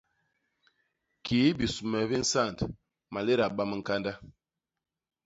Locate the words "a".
3.45-3.47